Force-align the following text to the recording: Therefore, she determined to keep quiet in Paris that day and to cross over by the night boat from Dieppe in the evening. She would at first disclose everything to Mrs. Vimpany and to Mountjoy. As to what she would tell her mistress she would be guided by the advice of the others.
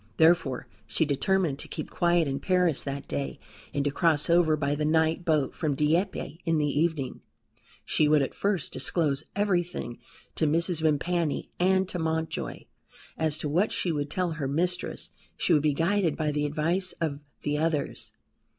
Therefore, 0.17 0.67
she 0.87 1.05
determined 1.05 1.59
to 1.59 1.67
keep 1.67 1.91
quiet 1.91 2.27
in 2.27 2.39
Paris 2.39 2.81
that 2.81 3.07
day 3.07 3.39
and 3.71 3.85
to 3.85 3.91
cross 3.91 4.31
over 4.31 4.57
by 4.57 4.73
the 4.73 4.83
night 4.83 5.25
boat 5.25 5.53
from 5.53 5.75
Dieppe 5.75 6.39
in 6.43 6.57
the 6.57 6.65
evening. 6.65 7.21
She 7.85 8.07
would 8.07 8.23
at 8.23 8.33
first 8.33 8.73
disclose 8.73 9.23
everything 9.35 9.99
to 10.33 10.47
Mrs. 10.47 10.81
Vimpany 10.81 11.51
and 11.59 11.87
to 11.87 11.99
Mountjoy. 11.99 12.61
As 13.15 13.37
to 13.37 13.47
what 13.47 13.71
she 13.71 13.91
would 13.91 14.09
tell 14.09 14.31
her 14.31 14.47
mistress 14.47 15.11
she 15.37 15.53
would 15.53 15.61
be 15.61 15.75
guided 15.75 16.17
by 16.17 16.31
the 16.31 16.47
advice 16.47 16.93
of 16.93 17.19
the 17.43 17.59
others. 17.59 18.13